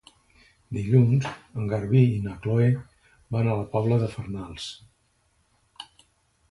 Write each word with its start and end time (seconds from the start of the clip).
Dilluns 0.77 1.27
en 1.33 1.67
Garbí 1.73 2.01
i 2.15 2.23
na 2.23 2.33
Chloé 2.45 2.71
van 3.37 3.51
a 3.53 3.59
la 3.61 3.69
Pobla 3.75 4.01
de 4.05 4.13
Farnals. 4.17 4.69